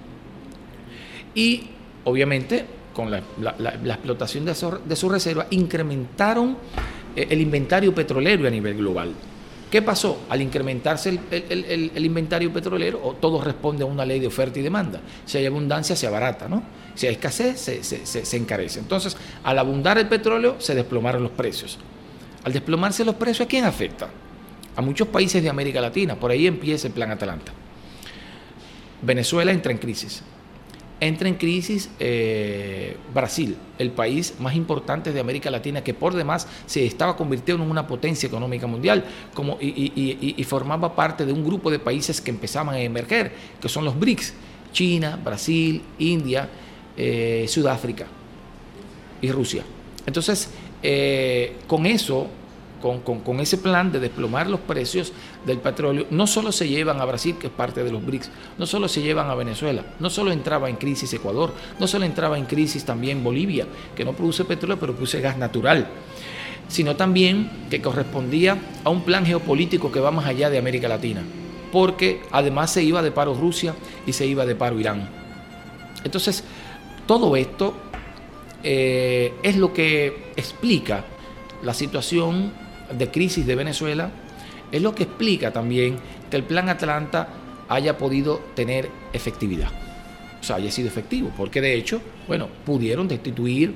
[1.34, 1.62] Y
[2.04, 3.18] obviamente con la,
[3.92, 6.56] explotación de su, reserva incrementaron
[7.14, 9.12] eh, el inventario petrolero a nivel global.
[9.70, 10.20] ¿Qué pasó?
[10.28, 15.00] Al incrementarse el, inventario petrolero, todo responde a una ley de oferta y demanda.
[15.24, 16.62] Si hay abundancia, se abarata, ¿no?
[16.94, 18.78] Si hay escasez, se, se encarece.
[18.78, 21.76] Entonces, al abundar el petróleo, se desplomaron los precios.
[22.44, 24.08] Al desplomarse los precios, ¿a quién afecta?
[24.76, 26.14] A muchos países de América Latina.
[26.14, 27.50] Por ahí empieza el Plan Atalanta.
[29.02, 30.22] Venezuela entra en crisis
[31.00, 36.46] entra en crisis eh, Brasil, el país más importante de América Latina, que por demás
[36.66, 39.04] se estaba convirtiendo en una potencia económica mundial
[39.34, 43.84] como, y, formaba parte de un grupo de países que empezaban a emerger, que son
[43.84, 44.34] los BRICS,
[44.72, 46.48] China, Brasil, India,
[46.96, 48.06] eh, Sudáfrica
[49.20, 49.64] y Rusia.
[50.06, 50.50] Entonces,
[50.82, 52.28] eh, con eso
[52.84, 55.12] con, ese plan de desplomar los precios
[55.46, 58.66] del petróleo, no solo se llevan a Brasil, que es parte de los BRICS, no
[58.66, 62.44] solo se llevan a Venezuela, no solo entraba en crisis Ecuador, no solo entraba en
[62.44, 63.66] crisis también Bolivia,
[63.96, 65.88] que no produce petróleo, pero produce gas natural,
[66.68, 71.22] sino también que correspondía a un plan geopolítico que va más allá de América Latina,
[71.72, 73.74] porque además se iba de paro Rusia
[74.06, 75.08] y se iba de paro Irán.
[76.04, 76.44] Entonces,
[77.06, 77.74] todo esto
[78.62, 81.04] eh, es lo que explica
[81.62, 82.52] la situación
[82.98, 84.10] de crisis de Venezuela
[84.70, 85.96] es lo que explica también
[86.30, 87.28] que el plan Atlanta
[87.68, 89.70] haya podido tener efectividad.
[90.40, 93.74] O sea, haya sido efectivo, porque de hecho, bueno, pudieron destituir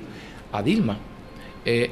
[0.51, 0.97] a Dilma.
[1.65, 1.89] Eh,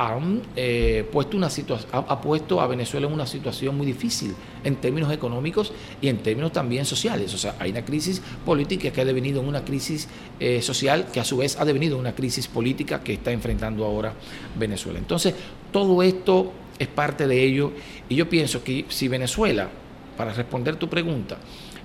[0.00, 1.48] han eh, puesto una
[1.90, 6.52] ha, puesto a Venezuela en una situación muy difícil en términos económicos y en términos
[6.52, 7.34] también sociales.
[7.34, 10.06] O sea, hay una crisis política que ha devenido en una crisis
[10.38, 13.84] eh, social que a su vez ha devenido en una crisis política que está enfrentando
[13.84, 14.14] ahora
[14.56, 15.00] Venezuela.
[15.00, 15.34] Entonces,
[15.72, 17.72] todo esto es parte de ello
[18.08, 19.68] y yo pienso que si Venezuela,
[20.16, 21.38] para responder tu pregunta,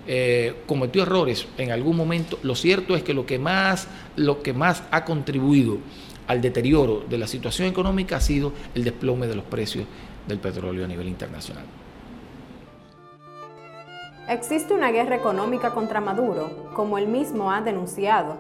[0.05, 4.53] eh, cometió errores en algún momento, lo cierto es que lo que más, lo que
[4.53, 5.77] más ha contribuido
[6.27, 9.85] al deterioro de la situación económica ha sido el desplome de los precios
[10.27, 11.65] del petróleo a nivel internacional.
[14.27, 18.37] ¿Existe una guerra económica contra Maduro, como él mismo ha denunciado?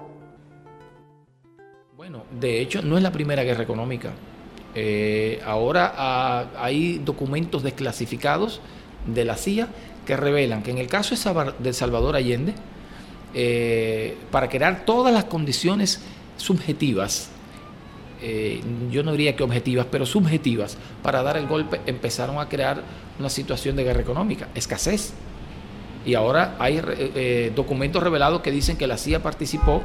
[1.95, 4.11] Bueno, de hecho no es la primera guerra económica.
[4.75, 8.61] Eh, ahora ah, hay documentos desclasificados
[9.05, 9.67] de la CIA
[10.05, 11.15] que revelan que en el caso
[11.59, 12.53] de Salvador Allende,
[13.33, 16.01] eh, para crear todas las condiciones
[16.37, 17.29] subjetivas
[18.25, 22.81] eh, yo no diría que objetivas, pero subjetivas, para dar el golpe, empezaron a crear
[23.19, 25.11] una situación de guerra económica, escasez.
[26.05, 26.83] Y ahora hay eh,
[27.15, 29.83] eh, documentos revelados que dicen que la CIA participó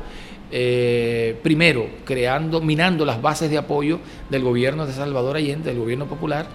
[1.43, 4.01] primero creando, minando las bases de apoyo
[4.31, 6.47] del gobierno de Salvador Allende, del gobierno popular,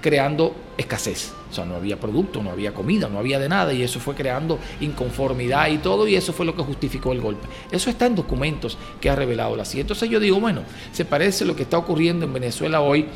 [0.00, 1.32] creando escasez.
[1.50, 4.14] O sea, no había producto, no había comida, no había de nada y eso fue
[4.14, 7.46] creando inconformidad y todo y eso fue lo que justificó el golpe.
[7.70, 9.82] Eso está en documentos que ha revelado la CIA.
[9.82, 13.06] Entonces yo digo, bueno, se parece lo que está ocurriendo en Venezuela hoy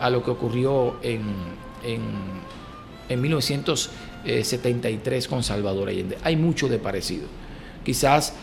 [0.00, 1.22] a lo que ocurrió en,
[1.84, 2.00] en,
[3.08, 3.20] en
[4.24, 6.18] 1973 con Salvador Allende.
[6.22, 7.26] Hay mucho de parecido.
[7.84, 8.34] Quizás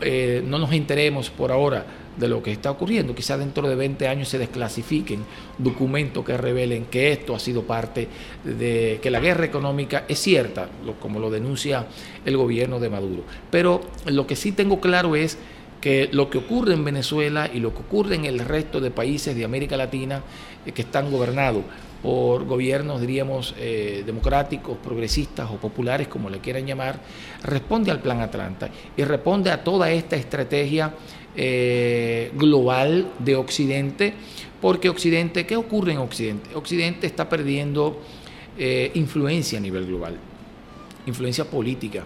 [0.00, 1.84] eh, no nos enteremos por ahora
[2.16, 3.14] de lo que está ocurriendo.
[3.14, 5.24] Quizás dentro de 20 años se desclasifiquen
[5.58, 8.08] documentos que revelen que esto ha sido parte
[8.44, 10.68] de que la guerra económica es cierta,
[11.00, 11.86] como lo denuncia
[12.24, 13.24] el gobierno de Maduro.
[13.50, 15.38] Pero lo que sí tengo claro es
[15.80, 19.34] que lo que ocurre en Venezuela y lo que ocurre en el resto de países
[19.34, 20.22] de América Latina
[20.66, 21.64] eh, que están gobernados
[22.02, 27.00] por gobiernos, diríamos, eh, democráticos, progresistas o populares, como le quieran llamar,
[27.42, 30.94] responde al Plan Atlanta y responde a toda esta estrategia
[31.36, 34.14] eh, global de Occidente,
[34.60, 36.54] porque Occidente, ¿qué ocurre en Occidente?
[36.54, 38.00] Occidente está perdiendo
[38.58, 40.16] eh, influencia a nivel global,
[41.06, 42.04] influencia política,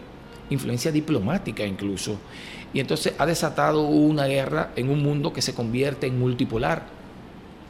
[0.51, 2.19] influencia diplomática incluso,
[2.73, 6.87] y entonces ha desatado una guerra en un mundo que se convierte en multipolar,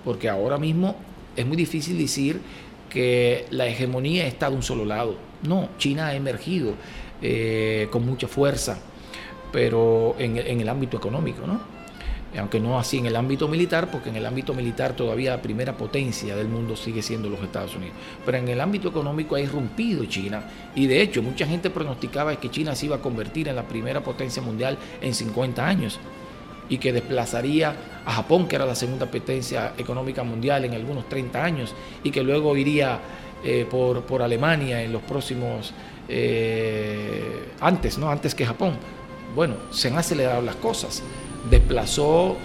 [0.05, 0.97] porque ahora mismo
[1.37, 2.41] es muy difícil decir
[2.91, 5.17] que la hegemonía está de un solo lado.
[5.43, 6.75] No, China ha emergido
[7.21, 8.79] eh, con mucha fuerza,
[9.53, 11.75] pero en, el ámbito económico, ¿no?
[12.39, 15.77] aunque no así en el ámbito militar, porque en el ámbito militar todavía la primera
[15.77, 17.95] potencia del mundo sigue siendo los Estados Unidos.
[18.27, 20.43] Pero en el ámbito económico ha irrumpido China
[20.75, 24.03] y de hecho mucha gente pronosticaba que China se iba a convertir en la primera
[24.03, 26.01] potencia mundial en 50 años
[26.69, 27.75] y que desplazaría
[28.05, 32.23] a Japón, que era la segunda potencia económica mundial en algunos 30 años, y que
[32.23, 32.99] luego iría
[33.43, 35.73] eh, por, por, Alemania en los próximos,
[36.09, 38.11] eh, antes, ¿no?
[38.11, 38.77] Antes que Japón.
[39.35, 41.03] Bueno, se han acelerado las cosas.
[41.51, 42.37] Desplazó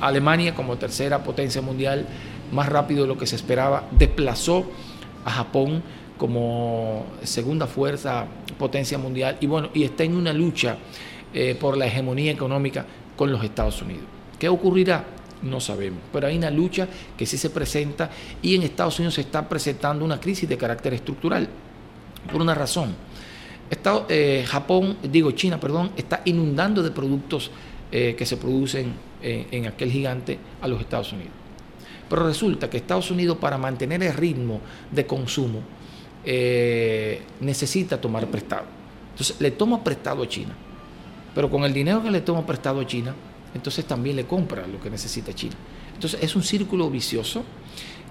[0.00, 2.06] a Alemania como tercera potencia mundial
[2.52, 4.66] más rápido de lo que se esperaba, desplazó
[5.24, 5.82] a Japón
[6.18, 8.26] como segunda fuerza
[8.58, 10.76] potencia mundial y bueno, y está en una lucha
[11.34, 12.84] eh, por la hegemonía económica
[13.22, 14.02] con los Estados Unidos.
[14.36, 15.04] ¿Qué ocurrirá?
[15.42, 16.00] No sabemos.
[16.12, 18.10] Pero hay una lucha que sí se presenta
[18.42, 21.48] y en Estados Unidos se está presentando una crisis de carácter estructural.
[22.32, 22.96] Por una razón.
[24.08, 27.52] Eh, Japón, digo China, perdón, está inundando de productos
[27.92, 31.30] eh, que se producen en aquel gigante a los Estados Unidos.
[32.08, 35.60] Pero resulta que Estados Unidos para mantener el ritmo de consumo
[36.24, 38.64] eh, necesita tomar prestado.
[39.12, 40.56] Entonces le toma prestado a China.
[41.34, 43.14] Pero con el dinero que le toma prestado a China,
[43.54, 45.54] entonces también le compra lo que necesita China.
[45.94, 47.44] Entonces es un círculo vicioso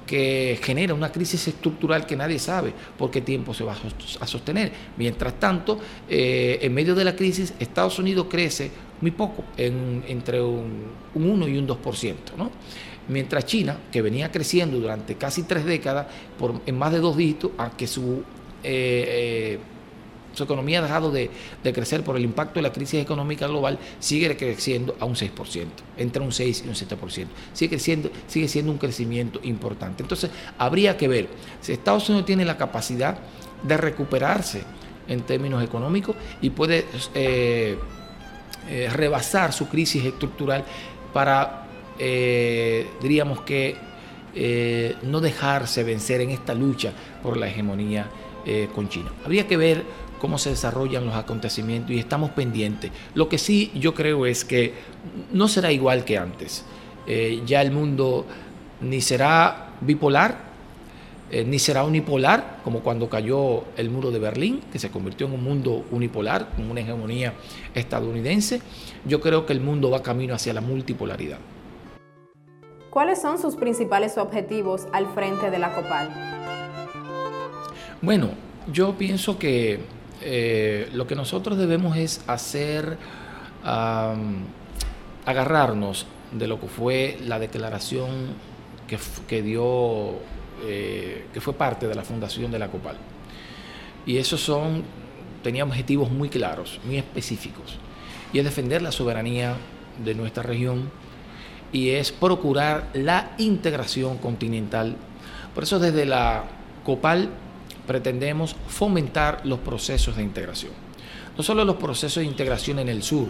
[0.05, 3.77] que genera una crisis estructural que nadie sabe por qué tiempo se va
[4.19, 4.71] a sostener.
[4.97, 5.79] Mientras tanto,
[6.09, 11.57] eh, en medio de la crisis, Estados Unidos crece muy poco, entre un, 1 y
[11.57, 12.15] un 2%.
[12.37, 12.51] ¿no?
[13.07, 16.07] Mientras China, que venía creciendo durante casi tres décadas
[16.37, 18.23] por, en más de dos dígitos, a que su,
[18.63, 19.59] eh, eh,
[20.33, 21.29] su economía ha dejado de,
[21.73, 25.65] crecer por el impacto de la crisis económica global, sigue creciendo a un 6%,
[25.97, 27.27] entre un 6 y un 7%.
[27.53, 30.03] Sigue, creciendo, sigue siendo un crecimiento importante.
[30.03, 31.27] Entonces, habría que ver
[31.61, 33.17] si Estados Unidos tiene la capacidad
[33.63, 34.63] de recuperarse
[35.07, 37.77] en términos económicos y puede eh,
[38.93, 40.63] rebasar su crisis estructural
[41.13, 41.61] para
[42.03, 43.75] eh, diríamos que
[44.33, 48.07] eh, no dejarse vencer en esta lucha por la hegemonía
[48.43, 49.11] eh, con China.
[49.23, 49.83] Habría que ver
[50.21, 52.91] cómo se desarrollan los acontecimientos y estamos pendientes.
[53.15, 54.75] Lo que sí yo creo es que
[55.33, 56.63] no será igual que antes.
[57.45, 58.25] ya el mundo
[58.81, 60.51] ni será bipolar,
[61.45, 65.43] ni será unipolar, como cuando cayó el muro de Berlín, que se convirtió en un
[65.43, 67.33] mundo unipolar, con una hegemonía
[67.73, 68.61] estadounidense.
[69.05, 71.39] Yo creo que el mundo va camino hacia la multipolaridad.
[72.89, 76.09] ¿Cuáles son sus principales objetivos al frente de la COPAL?
[78.01, 78.29] Bueno,
[78.71, 79.79] yo pienso que
[80.21, 82.97] eh, lo que nosotros debemos es hacer,
[85.25, 88.09] agarrarnos de lo que fue la declaración
[89.27, 90.15] que, dio,
[90.65, 92.97] eh, que fue parte de la fundación de la COPAL.
[94.05, 94.83] Y esos son,
[95.43, 97.77] tenía objetivos muy claros, muy específicos.
[98.33, 99.55] Y es defender la soberanía
[100.03, 100.89] de nuestra región,
[101.71, 104.95] y es procurar la integración continental.
[105.53, 106.43] Por eso desde la
[106.83, 107.29] COPAL
[107.87, 110.71] pretendemos fomentar los procesos de integración.
[111.37, 113.27] No solo los procesos de integración en el sur,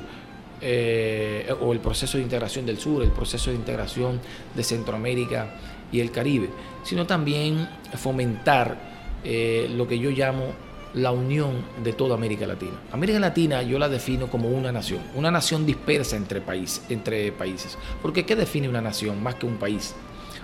[0.64, 4.20] eh, o el proceso de integración del sur, el proceso de integración
[4.56, 5.56] de Centroamérica
[5.92, 6.50] y el Caribe,
[6.84, 8.78] sino también fomentar
[9.24, 10.54] eh, lo que yo llamo
[10.94, 12.74] la unión de toda América Latina.
[12.92, 17.78] América Latina yo la defino como una nación, una nación dispersa entre, país, entre países.
[18.02, 19.96] Porque ¿qué define una nación más que un país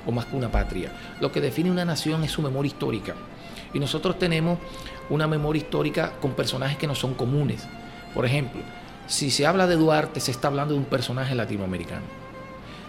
[0.07, 0.91] o más que una patria?
[1.19, 3.13] Lo que define una nación es su memoria histórica.
[3.73, 4.59] Y nosotros tenemos
[5.09, 7.67] una memoria histórica con personajes que no son comunes.
[8.13, 8.61] Por ejemplo,
[9.07, 12.03] si se habla de Duarte, se está hablando de un personaje latinoamericano.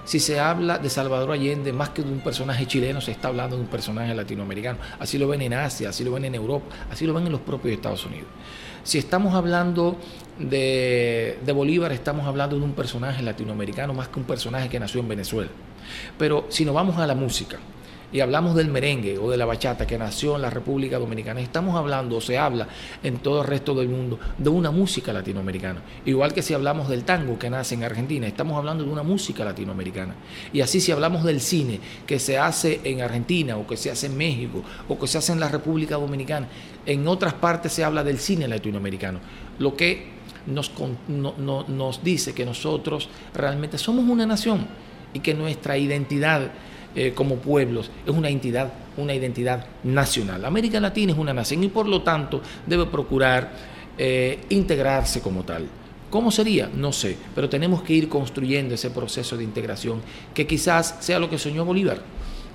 [0.09, 3.57] Si se habla de Salvador Allende, más que de un personaje chileno, se está hablando
[3.57, 4.79] de un personaje latinoamericano.
[4.99, 7.43] Así lo ven en Asia, así lo ven en Europa, así lo ven en los
[7.43, 8.27] propios Estados Unidos.
[8.85, 9.99] Si estamos hablando
[10.39, 15.09] de, Bolívar, estamos hablando de un personaje latinoamericano más que un personaje que nació en
[15.09, 15.51] Venezuela.
[16.17, 17.59] Pero si nos vamos a la música,
[18.13, 21.77] y hablamos del merengue o de la bachata que nació en la República Dominicana, estamos
[21.77, 22.67] hablando o se habla
[23.03, 25.83] en todo el resto del mundo de una música latinoamericana.
[26.07, 29.45] Igual que si hablamos del tango que nace en Argentina, estamos hablando de una música
[29.45, 30.15] latinoamericana.
[30.53, 34.07] Y así si hablamos del cine que se hace en Argentina o que se hace
[34.07, 36.49] en México o que se hace en la República Dominicana,
[36.87, 39.21] en otras partes se habla del cine latinoamericano.
[39.59, 40.73] Lo que nos,
[41.09, 44.67] nos dice que nosotros realmente somos una nación
[45.13, 46.51] y que nuestra identidad
[46.95, 50.45] eh, como pueblos, es una entidad, una identidad nacional.
[50.45, 53.53] América Latina es una nación y por lo tanto debe procurar
[53.97, 55.67] eh, integrarse como tal.
[56.11, 56.71] ¿Cómo sería?
[56.75, 60.01] No sé, pero tenemos que ir construyendo ese proceso de integración
[60.33, 62.01] que quizás sea lo que soñó Bolívar,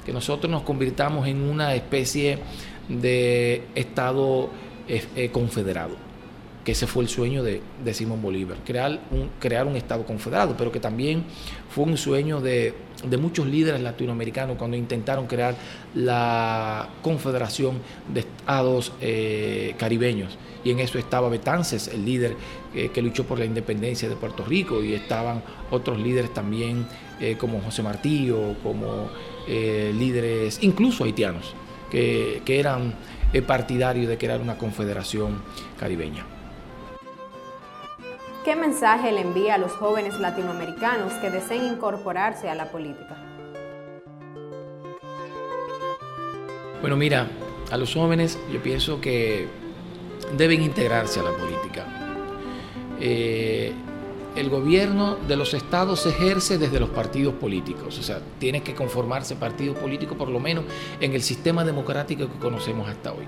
[0.05, 2.39] que nosotros nos convirtamos en una especie
[2.89, 4.49] de Estado
[4.87, 6.12] eh, confederado
[6.63, 7.61] que ese fue el sueño de,
[7.93, 11.23] Simón Bolívar, crear un, crear un Estado confederado, pero que también
[11.69, 12.73] fue un sueño de,
[13.19, 15.55] muchos líderes latinoamericanos cuando intentaron crear
[15.93, 17.79] la Confederación
[18.13, 20.37] de Estados eh, Caribeños.
[20.63, 22.37] Y en eso estaba Betances, el líder
[22.73, 26.87] eh, que luchó por la independencia de Puerto Rico, y estaban otros líderes también
[27.19, 29.09] eh, como José Martillo, como
[29.45, 31.53] líderes incluso haitianos,
[31.91, 32.95] que, que eran
[33.45, 35.41] partidarios de crear una confederación
[35.77, 36.32] caribeña.
[38.43, 43.15] ¿Qué mensaje le envía a los jóvenes latinoamericanos que deseen incorporarse a la política?
[46.81, 47.29] Bueno, mira,
[47.71, 49.47] a los jóvenes yo pienso que
[50.35, 51.85] deben integrarse a la política.
[52.99, 53.71] Eh,
[54.35, 58.75] el gobierno de los estados se ejerce desde los partidos políticos, o sea, tiene que
[58.75, 60.65] conformarse partidos políticos por lo menos
[60.99, 63.23] en el sistema democrático que conocemos hasta hoy.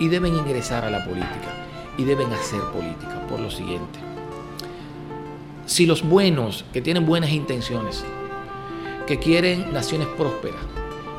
[0.00, 1.54] Y deben ingresar a la política
[1.96, 4.07] y deben hacer política por lo siguiente.
[5.68, 8.02] Si los buenos, que tienen buenas intenciones,
[9.06, 10.62] que quieren naciones prósperas,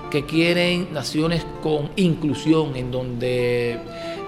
[0.10, 3.74] que quieren naciones con inclusión, en donde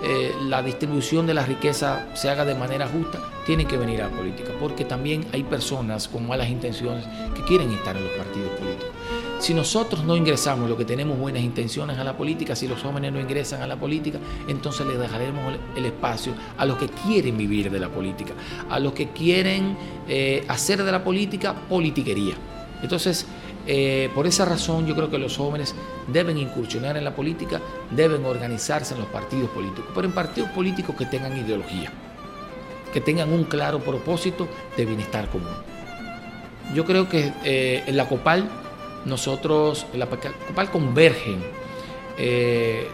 [0.04, 4.10] eh, la distribución de la riqueza se haga de manera justa, tienen que venir a
[4.10, 7.04] la política, porque también hay personas con malas intenciones
[7.34, 8.91] que quieren estar en los partidos políticos.
[9.42, 13.12] Si nosotros no ingresamos, lo que tenemos buenas intenciones a la política, si los jóvenes
[13.12, 17.72] no ingresan a la política, entonces le dejaremos el espacio a los que quieren vivir
[17.72, 18.34] de la política,
[18.70, 19.76] a los que quieren
[20.08, 22.36] eh, hacer de la política politiquería.
[22.84, 23.26] Entonces,
[23.66, 25.74] eh, por esa razón yo creo que los jóvenes
[26.06, 30.96] deben incursionar en la política, deben organizarse en los partidos políticos, pero en partidos políticos
[30.96, 31.92] que tengan ideología,
[32.94, 35.50] que tengan un claro propósito de bienestar común.
[36.76, 38.61] Yo creo que eh, en la COPAL,
[39.06, 41.44] nosotros, la COPAL convergen
[42.18, 42.88] eh,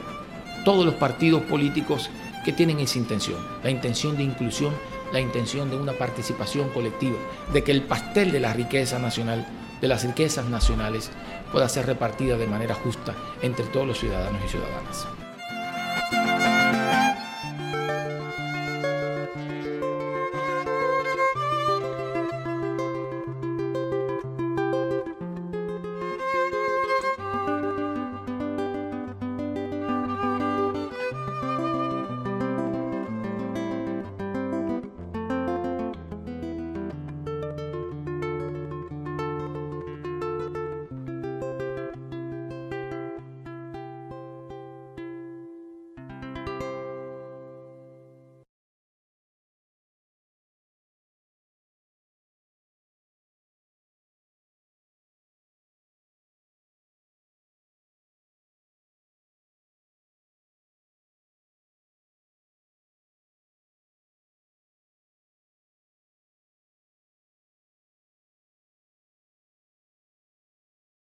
[0.64, 2.10] todos los partidos políticos
[2.46, 4.74] que tienen esa intención, la intención de inclusión,
[5.12, 7.18] la intención de una participación colectiva,
[7.54, 9.46] de que el pastel de la riqueza nacional
[9.82, 11.12] de las riquezas nacionales
[11.52, 15.27] pueda ser repartida de manera justa entre todos los ciudadanos y ciudadanas.